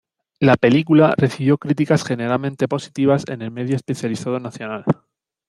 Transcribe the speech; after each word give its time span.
La 0.39 0.55
película 0.57 1.13
recibió 1.15 1.59
críticas 1.59 2.03
generalmente 2.03 2.67
positivas 2.67 3.23
en 3.27 3.43
el 3.43 3.51
medio 3.51 3.75
especializado 3.75 4.39
nacional. 4.39 4.83